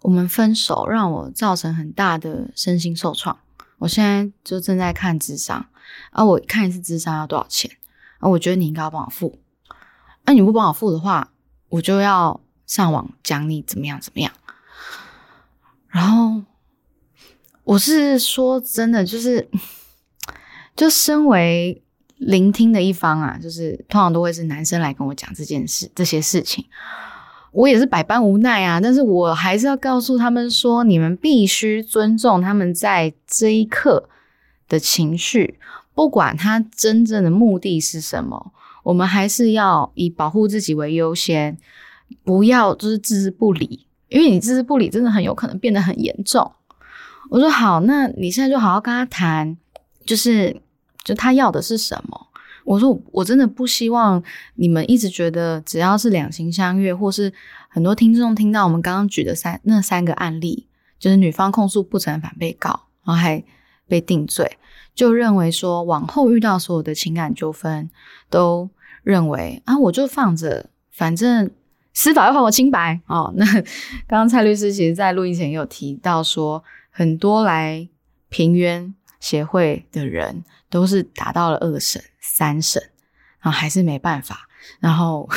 [0.02, 3.38] 我们分手，让我造成很大的身心受创。
[3.78, 5.66] 我现在就正在看智商，
[6.10, 7.70] 啊，我看一次智商要多少钱？
[8.18, 9.38] 啊，我觉得你应该要帮我付。
[10.24, 11.30] 那你不帮我付的话，
[11.68, 14.32] 我就要上网讲你怎么样怎么样。
[15.88, 16.42] 然后
[17.64, 19.48] 我是说真的，就是
[20.76, 21.82] 就身为
[22.16, 26.64] 聆听的一方啊，就是通常都会是男生来跟我讲这件事、这些事情，
[27.52, 28.80] 我也是百般无奈啊。
[28.80, 34.08] 但是我还是要告诉他们说，你们必须尊重他们在这一刻
[34.68, 35.58] 的情绪，
[35.94, 38.52] 不管他真正的目的是什么。
[38.82, 41.56] 我们还是要以保护自己为优先，
[42.22, 46.52] 不要就是置之不理，因为你置之不理，真的很有可能变得很严重。
[47.30, 49.56] 我说好，那你现在就好好跟他谈，
[50.04, 50.60] 就是
[51.04, 52.28] 就他要的是什么？
[52.64, 54.22] 我说我真的不希望
[54.54, 57.30] 你们一直觉得只要是两情相悦，或是
[57.68, 60.66] 很多听众听到我们刚刚举的三那三个案例，
[60.98, 62.70] 就是女方控诉不成反被告，
[63.04, 63.44] 然后还
[63.86, 64.56] 被定罪。
[64.94, 67.90] 就认为说，往后遇到所有的情感纠纷，
[68.30, 68.70] 都
[69.02, 71.50] 认为啊，我就放着，反正
[71.92, 73.30] 司法要还我清白哦。
[73.36, 77.86] 那刚刚蔡律师其实在录音前也有提到说，很多来
[78.30, 82.82] 平冤协会的人都是达到了二审、三审，
[83.40, 84.46] 然后还是没办法，
[84.80, 85.26] 然后。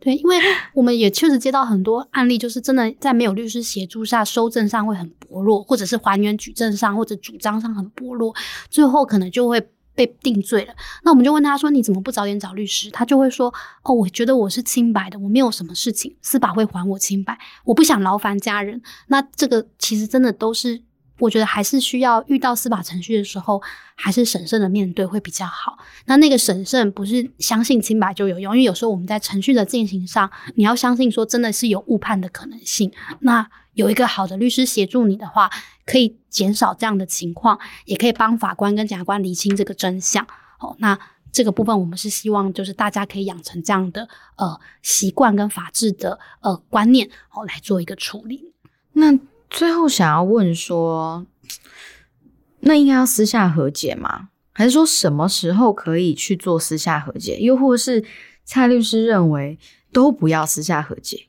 [0.00, 0.36] 对，因为
[0.72, 8.34] 我们也确实接到很多案例，就是真的在没有律师协助下，收证上会很薄弱，或者是还原举证上或者主张上很薄弱，
[8.70, 9.60] 最后可能就会
[9.94, 10.72] 被定罪了。
[11.02, 13.52] 那我们就问他说：“你怎么不早点找律师？”他就会说
[13.84, 20.82] ：“哦，我觉得我是清白的，我没有什么事情，司法会还我清白，我不想劳烦家人。”那这个其实真的都是。
[21.20, 23.62] 我觉得还是需要遇到司法程序的时候，
[23.94, 25.78] 还是审慎的面对会比较好。
[26.06, 32.90] 那那个审慎不是相信清白就有用，因为有时候我们在程序的进行上，你要相信说真的是有误判的可能性。
[33.20, 35.50] 那有一个好的律师协助你的话，
[35.84, 40.26] 可以减少这样的情况，也可以帮法官跟检察官厘清这个真相。
[40.58, 40.98] 哦，那
[41.30, 48.52] 这个部分我们是希望就是大家可以养成这样的呃习惯跟法治的呃观念，哦来做一个处理。
[48.94, 49.18] 那。
[49.50, 51.26] 最后想要问说，
[52.60, 54.28] 那应该要私下和解吗？
[54.52, 57.38] 还是说什么时候可以去做私下和解？
[57.38, 58.04] 又或是
[58.44, 59.58] 蔡律师认为
[59.92, 61.26] 都不要私下和解？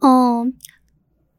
[0.00, 0.52] 嗯，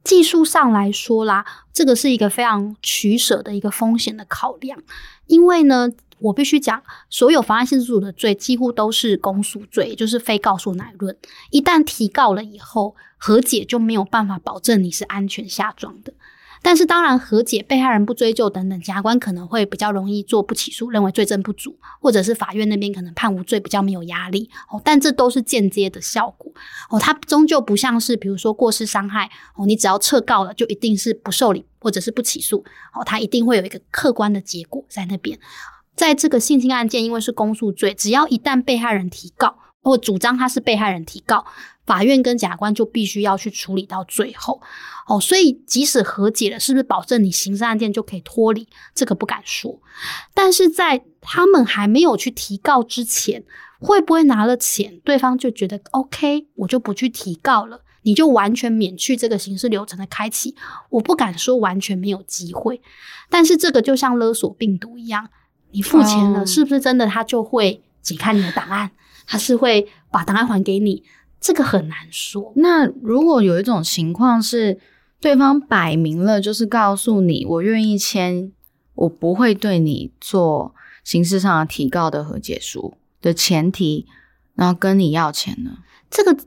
[0.04, 4.82] 技术上来说啦，这个是一个非常取舍的一个风险的考量，
[5.28, 5.92] 因为呢。
[6.24, 11.16] 我必须讲，所有妨碍性自主的罪几乎都是公诉罪，就是非告诉乃论。
[11.52, 16.14] 一旦提告了以后，和解就没有办法保证你是安全下庄的。
[16.66, 24.50] 但是，当然和解，被害人不追究等等，检察官可能会比较容易做不起诉，认为罪证不足，或者是法院那边可能判无罪，比较没有压力。
[24.72, 26.50] 哦，但这都是间接的效果。
[26.90, 29.30] 哦，它终究不像是比如说过失伤害。
[29.58, 32.64] 哦，你只要撤告了，就一定是不受理或者是不起诉。
[32.94, 35.38] 哦，它一定会有一个客观的结果在那边。
[35.96, 41.46] 在这个性侵案件，因为是公诉罪，只要一旦被害人提告或主张他是被害人提告，
[41.86, 44.62] 法院跟检察官就必须要去处理到最后。
[45.08, 48.68] 哦，所以即使和解了，是不是保证你刑事案件就可以脱离？
[48.96, 49.82] 这个不敢说。
[50.34, 53.44] 但是在他们还没有去提告之前，
[53.80, 60.56] 会不会拿了钱，对方就觉得 OK，我就不去提告了，你就完全免去这个刑事流程的开启？
[60.90, 62.82] 我不敢说完全没有机会，
[63.30, 65.30] 但是这个就像勒索病毒一样。
[65.74, 68.92] 你付钱了，是不是真的他就会解开你的档案？
[69.28, 71.04] 他是会把档案还给你？
[71.42, 72.54] 这个很难说。
[72.56, 74.80] 那如果有一种情况是，
[75.20, 78.52] 对方摆明了就是告诉你，我愿意签，
[78.96, 84.06] 我不会对你做形式上的提告的和解书的前提，
[84.56, 85.80] 然后跟你要钱呢？
[86.10, 86.38] 这个，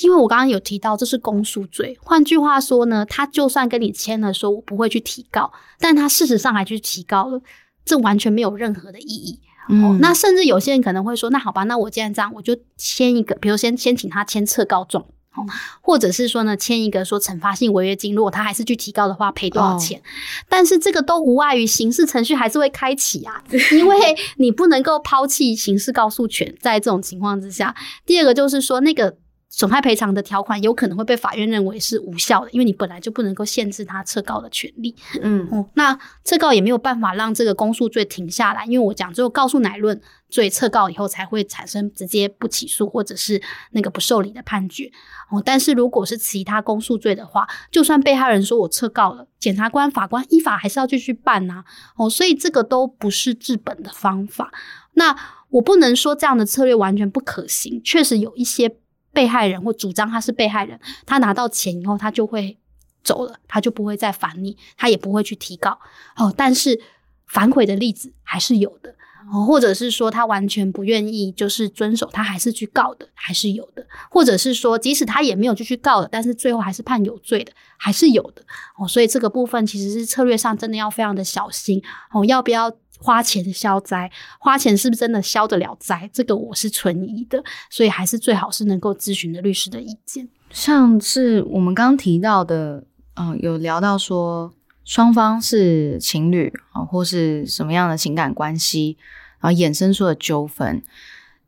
[0.00, 7.40] 因为我刚刚有提到这是公诉罪，换句话说呢，他就算跟你签了，说我不会去提告，但他事实上还去提告了。
[7.84, 9.40] 这完全没有任何的意义。
[9.68, 15.04] 哦，那甚至有些人可能会说：“那好吧，那我既然这样，我就签一个，比如先先请他签撤告状，
[15.36, 15.46] 哦，
[15.80, 20.02] 或者是说呢，签一个说惩罚性违约金，如果他还是去提高的话，赔多少钱？
[20.48, 23.96] 但是这个都无碍于刑事程序还是会开启啊，因为
[24.38, 26.52] 你不能够抛弃刑事告诉权。
[26.60, 29.16] 在这种情况之下，第二个就是说那个。
[29.54, 34.96] 损害赔偿的条款有可能会被法院认为是无效的，因为你本来就不能够限制他撤告的权利。
[35.20, 44.90] 嗯，哦，那撤告也没有办法让这个公诉罪停下来，因为我讲只有告诉乃论罪撤告以后才会产生直接不起诉或者是那个不受理的判决。
[45.30, 51.62] 哦，但是如果是其他公诉罪的话，就算被害人说我撤告了，检察官、法官依法还是要继续办呐。
[51.98, 54.50] 哦，所以这个都不是治本的方法。
[54.94, 55.14] 那
[55.50, 58.78] 我不能说这样的策略完全不可行，确实有一些。
[59.12, 62.58] 被害人或主张他是被害人，他拿到钱以后，他就会
[63.04, 65.78] 走了，他就不会再烦你，他也不会去提告
[66.16, 66.32] 哦。
[66.36, 66.80] 但是
[67.26, 68.94] 反悔的例子还是有的
[69.32, 78.42] 哦，或者是说他完全不愿意就是遵守，他还是去告的，还是有的；或者是说即使他也没有就去告了，但是最后还是判有罪的，还是有的。
[78.78, 81.82] 哦，所以这个部分其实是策略上真的要非常的小心
[82.12, 82.70] 哦，要不要
[83.02, 84.10] 花钱消灾？
[84.38, 86.08] 花钱是不是真的消得了灾？
[86.12, 90.28] 这个我是存疑的，所以还是最好是能够咨询的律师的意见。
[90.50, 92.84] 像是我们刚提到的，
[93.16, 94.52] 嗯，有聊到说
[94.84, 98.96] 双方是情侣啊，或是什么样的情感关系，
[99.40, 100.82] 然后衍生出了纠纷。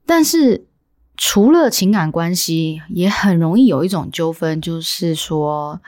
[0.04, 0.66] 但是
[1.16, 5.80] 除了情感关系，也很容易有一种纠纷，就是说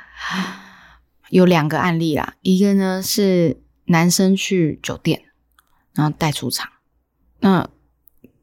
[1.31, 5.23] 有两个案例啦，一个呢是男生去酒店，
[5.97, 6.71] 然后带出场，
[7.41, 7.69] 那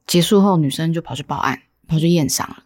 [0.05, 2.63] 结束后女生就跑去报案，跑去验伤了。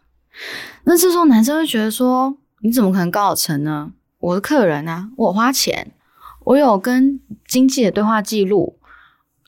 [0.85, 3.91] 那这时候男生会觉得说：“你怎么可能告得成呢？
[4.19, 5.91] 我的客人啊，我花钱，
[6.45, 8.79] 我有跟经纪的对话记录，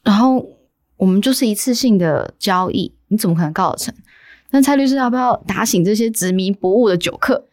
[0.03, 0.45] 然后
[0.97, 3.93] 我们就是一次性的交易，你怎么可能告得成？”
[4.51, 7.45] 那蔡律师要不要打醒这些执迷不悟的酒客？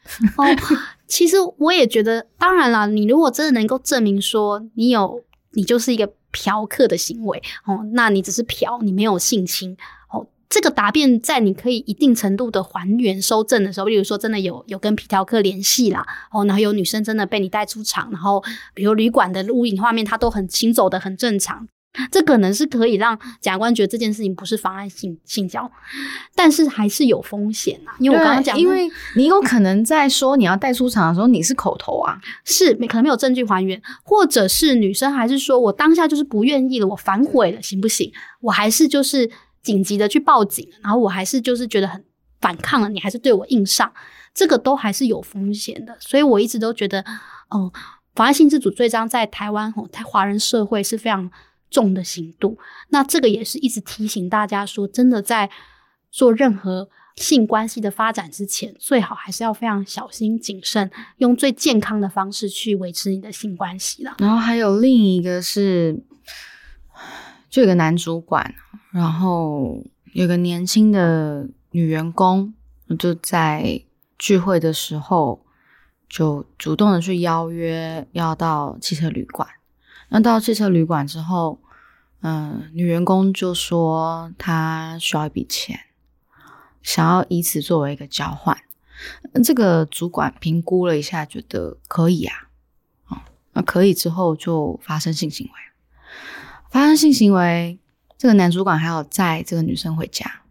[1.06, 5.22] 其实我也觉得，当然啦，你如果真的能够证明说你有，
[5.52, 9.74] 你就是一个嫖客的行为哦，那你只是嫖，你没有性侵
[10.12, 10.26] 哦。
[10.50, 21.66] 这个答辩在你可以一定程度的还原收证的时候，例如说真的有有跟皮条客联系啦，哦，然后有女生真的被你带出场，然后比如旅馆的录影画面，他都很行走的很正常，
[22.10, 25.70] 这可能是可以让假官觉得这件事情不是妨碍性性交，
[26.34, 38.12] 但是还是有风险啊，因为我刚刚讲，因为你有可能在说你要带出场的时候，你是口头啊，是可能没有证据还原，或者是女生还是说我当下就是不愿意了，我反悔了，行不行？
[38.40, 39.30] 我还是就是。
[39.62, 42.04] 紧急的去报警，然后我还是就是觉得很
[42.40, 43.92] 反抗了，你还是对我硬上，
[44.32, 47.04] 这个都还是有风险的，所以我一直都觉得，
[47.52, 47.68] 嗯，
[48.14, 51.28] 妨碍性自主罪章在台湾吼，在华人社会是非常
[51.70, 52.58] 重的刑度。
[52.88, 55.50] 那这个也是一直提醒大家说，真的在
[56.10, 64.16] 做任何性关系的发展之前，最好还是要非常小心谨慎，用最健康的方式去维持你的性关系了。
[64.18, 66.02] 然后还有另一个是。
[67.48, 68.54] 就有个男主管，
[68.90, 72.52] 然后有个年轻的女员工，
[72.98, 73.80] 就在
[74.18, 75.42] 聚会的时候
[76.06, 79.48] 就主动的去邀约，要到汽车旅馆。
[80.08, 81.60] 那到汽车旅馆之后，
[82.20, 85.80] 嗯，女员工就说她需要一笔钱，
[86.82, 88.56] 想要以此作为一个交换。
[89.44, 92.48] 这个主管评估了一下，觉得可以啊，
[93.08, 93.18] 哦，
[93.52, 95.52] 那可以之后就发生性行为。
[96.70, 97.78] 发生性行为，
[98.16, 100.42] 这个男主管还要载这个女生回家，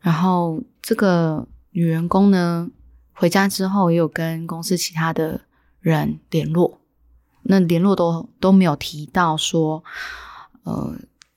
[0.00, 2.70] 然后这个女员工呢，
[3.12, 5.42] 回家之后也有跟公司其他的
[5.80, 6.80] 人联络，
[7.44, 9.82] 那联络都都没有提到说，
[10.64, 10.94] 呃，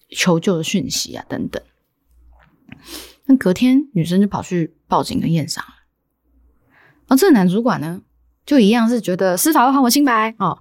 [0.09, 1.61] 求救的讯息啊等等。
[3.25, 5.63] 那隔天女生就跑去报警跟验伤，
[7.07, 8.01] 而这个男主管呢，
[8.45, 10.57] 就一样是觉得司法会还我清白哦，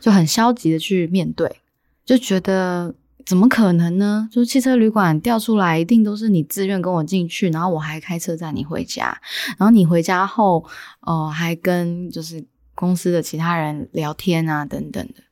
[0.00, 1.60] 就很消极的去面对。
[2.06, 2.94] 就觉得
[3.24, 4.28] 怎么可能呢？
[4.30, 9.18] 就是汽车旅馆调出来，一定都是你自愿跟我进去，然后我还开车载你回家，
[9.58, 10.64] 然后你回家后，
[11.00, 12.44] 哦，还跟就是
[12.74, 15.22] 公司的其他人聊天啊，等等的。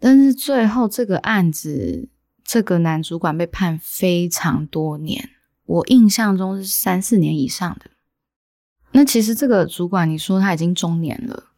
[0.00, 2.08] 但是最后这个案子，
[2.44, 5.30] 这个男主管被判非常多年，
[5.64, 7.90] 我印象中是三四年以上的。
[8.92, 11.50] 那其实这个主管，你说他已经中年了，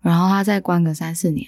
[0.00, 1.46] 然后他再关个三四年，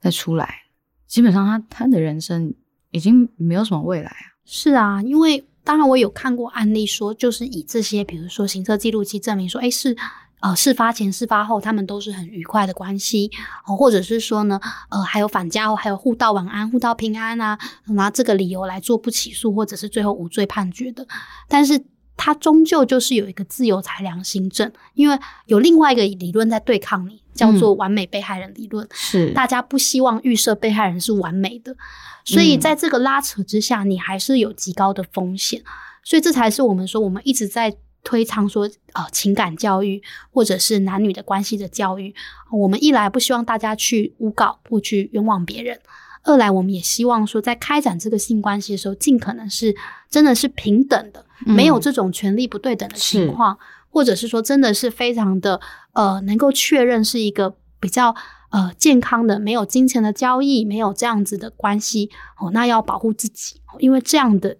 [0.00, 0.62] 再出来。
[1.06, 2.54] 基本上，他他的人生
[2.90, 4.34] 已经没有什么未来啊。
[4.44, 9.96] 是啊，因为当然我有看过案例，说就是以这些，比如说行车记录器证明说，哎，是
[10.40, 13.30] 呃事发前、事发后他们都是很愉快的关系，
[13.66, 14.60] 哦，或者是说呢，
[14.90, 21.06] 呃，还有返家后还有互道晚安、互道平安啊，拿这个理由来做不起诉，或者是最后无罪判决的，
[21.48, 21.84] 但是。
[22.18, 28.88] 它终究就是有一个自由裁量新政，因为有另外一个理论在对抗你，叫做完美被害人理论。
[28.90, 31.76] 是大家不希望预设被害人是完美的，
[32.24, 35.62] 所以在这个拉扯之下，你还是有极高的风险。
[36.02, 37.76] 所以这才是我们说，我们一直在
[38.06, 40.00] 推倡说，呃，情感教育
[40.30, 42.14] 或者是男女的关系的教育。
[42.52, 45.80] 我们一来不希望大家去诬告或去冤枉别人。
[46.22, 49.74] 二来，我们也希望说，在开展这个性关系的时候，尽可能是
[50.08, 53.58] 真的是平等的，没有这种权利不对等的情况，
[53.90, 55.60] 或者是说，真的是非常的
[55.92, 58.14] 呃，能够确认是一个比较
[58.50, 62.50] 呃健康的，没有金钱的交易，没有这样子的关系哦。
[62.52, 64.56] 那要保护自己，因为这样的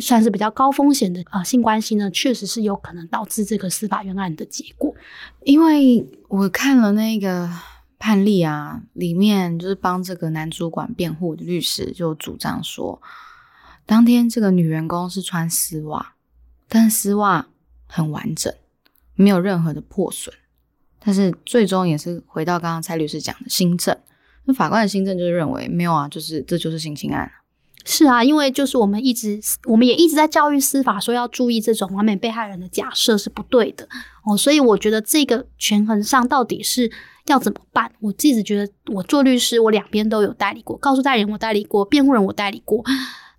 [0.00, 4.94] 算是比较高风险的呃性关系呢，确实是有可能导致这个司法冤案的结果。
[5.44, 7.50] 因为我看了那个。
[8.04, 13.00] 判例啊，里面就是帮这个男主管辩护的律师就主张说，
[13.86, 16.14] 当天这个女员工是穿丝袜，
[16.68, 17.46] 但丝袜
[17.86, 18.52] 很完整，
[19.14, 20.34] 没有任何的破损。
[20.98, 23.96] 但是最终也是回到刚刚蔡律师讲的新政，
[24.46, 27.30] 那法官的新政就是认为没有啊，就是这就是性侵案。
[27.84, 33.88] 是啊，因为就是我们一直，我们也一直在教育司法说要注意这种完美被害人的假设是不对的
[34.24, 36.90] 哦，所以我觉得这个权衡上到底是
[37.26, 37.90] 要怎么办？
[38.00, 42.84] 我自己觉得，我做律师，我两边都有代理过，告诉代理人我代理过，辩护人我代理过。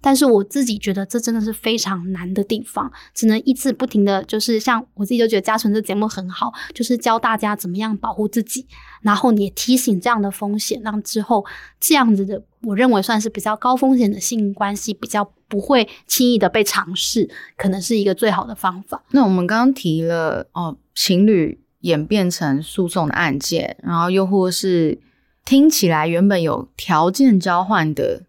[0.05, 8.67] 但是我自己觉得这真的是非常难的地方，只能一直不停的就是像我自己就觉得嘉纯这节目很好，就是教大家怎么样保护自己，
[9.01, 11.45] 然后你也提醒这样的风险，让之后
[11.79, 19.01] 这样子的我认为算是比较高风险的性关系比较不会轻易的被尝试，可能是一个最好的方法。
[19.11, 24.99] 那我们刚刚提了哦，情侣演变成诉讼的案件，然后又或是
[25.45, 28.23] 听起来原本有条件交换的。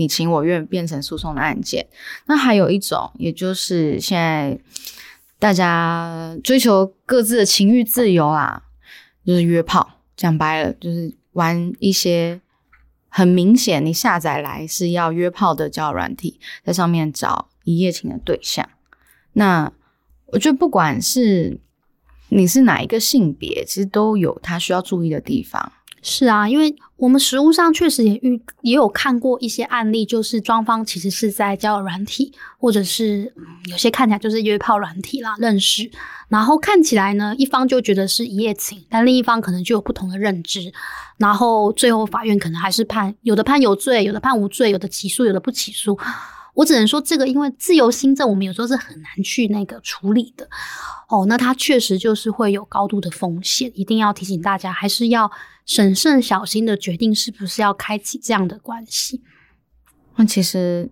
[0.00, 1.86] 你情我愿变成诉讼的案件，
[2.26, 4.58] 那还有一种，也就是现在
[5.38, 8.62] 大家追求各自的情欲自由啊，
[9.26, 9.98] 就是约炮。
[10.16, 12.40] 讲白了，就是玩一些
[13.08, 18.68] 很明显你下载来是要约炮的交友软体，在上面找一夜情的对象。
[19.34, 19.70] 那
[20.26, 21.60] 我觉得，不管是
[22.28, 25.72] 你是哪一个性别，其实都有他需要注意的地方。
[26.02, 33.32] 是啊，因为我们实务上确实也遇也有看过一些案例，就是双方其实是在交友软体，或者是
[33.70, 35.90] 有些看起来就是约炮软体啦认识，
[36.28, 40.72] 然后看起来呢，一方就觉得是一夜情，但另一方可能就有不同的认知，
[41.18, 45.98] 然后最后法院可能还是判有的判有罪，有的判无罪，有的起诉，有的不起诉。
[46.60, 50.46] 我只能说，这个因为自由新政，我们有时候是很难去那个处理的
[51.08, 51.24] 哦。
[51.26, 55.30] 那它确实就是会有高度的风险，一定要提醒大家，还是要
[55.64, 59.22] 审慎小心的决定是不是要开启这样的关系。
[60.16, 60.90] 那其实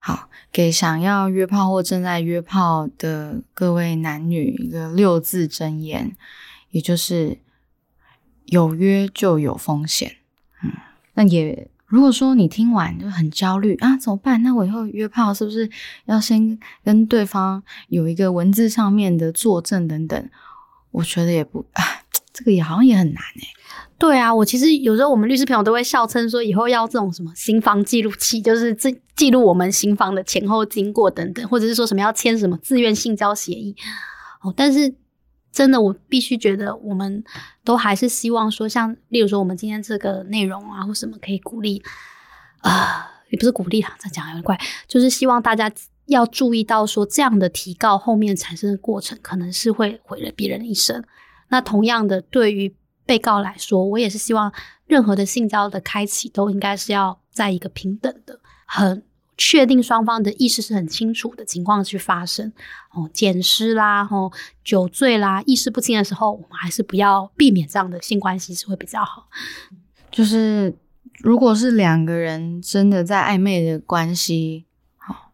[0.00, 6.16] 好，给想要约炮或正在约炮的各位男女一个六字真言，
[6.70, 7.38] 也就是
[8.46, 10.16] 有约就有风险。
[10.64, 10.72] 嗯，
[11.14, 11.70] 那也。
[11.86, 14.42] 如果说你听完就很焦虑啊，怎么办？
[14.42, 15.70] 那我以后约炮是不是
[16.06, 20.28] 要先跟对方有一个文字上面的作证等等？
[20.90, 21.82] 我觉得也不啊，
[22.32, 23.42] 这个也好像也很难哎。
[23.98, 33.74] 对啊，我其实有时候我们律师朋友都会笑称说，以后要这种什么新房记录器，就是记记录我们新房的前后经过等等，或者是说什么要签什么自愿性交协议
[34.42, 34.94] 哦，但是。
[35.56, 37.24] 真的，我必须觉得，我们
[37.64, 41.82] 都还是希望说，像例如说，我们今天这个内容啊，或什么可以鼓励
[42.58, 45.72] 啊，也不是鼓励啦，这讲有点怪，就是希望大家
[46.08, 51.02] 要注意到说，这样的提告后面产生的过程，可能是会毁了别人的一生。
[51.48, 52.76] 那同样的，对于
[53.06, 54.52] 被告来说，我也是希望
[54.86, 59.02] 任何的性交的开启，都应该是要在一个平等的、很。
[59.36, 62.52] 确定双方的意识是很清楚的情况去发生
[62.92, 64.32] 哦，捡尸啦，哦，
[64.64, 69.28] 酒醉啦，意识不清的时候，我们还是不要避免这样的性关系是会比较好。
[70.10, 70.74] 就是
[71.18, 74.64] 如果是两个人真的在暧昧的关系，
[74.96, 75.32] 好，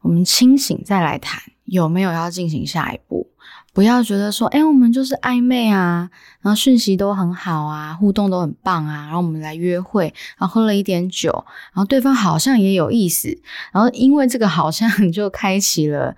[0.00, 3.30] 我们清醒再来谈有没有要进行下一步。
[3.78, 6.10] 不要觉得说，哎，我们就是暧昧啊，
[6.40, 11.30] 然后讯息都很好啊，互动都很棒啊，然后我们来约会，然后喝了一点酒，
[11.72, 13.28] 然后对方好像也有意思，
[13.70, 16.16] 然后因为这个好像就开启了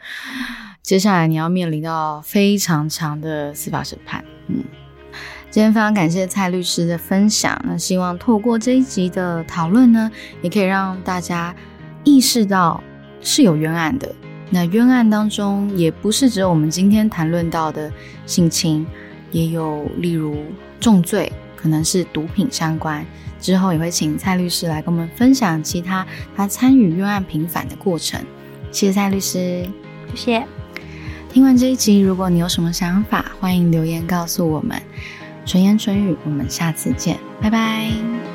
[0.83, 4.25] 接下来你要面临到非常长的司法审判。
[4.47, 4.65] 嗯，
[5.51, 11.55] 今天非常感谢蔡律师的分享，那希望透过这一集的讨论呢，也可以让大家
[12.05, 12.83] 意识到
[13.21, 14.11] 是有冤案的。
[14.51, 17.91] 那冤案当中，也不是只有我们今天谈论到的
[18.27, 18.85] 性侵，
[19.31, 20.45] 也有例如
[20.81, 23.07] 重罪，可能是毒品相关。
[23.41, 28.21] 之后也会请蔡律师来跟我们分享其他他参与冤案平反的过程。
[28.71, 29.67] 谢谢蔡律师，
[30.15, 30.47] 谢谢。
[31.33, 34.81] 听完这一集，如果你有什么想法，欢迎留言告诉我们。
[35.47, 38.30] 纯言纯语，我们下次见，拜拜。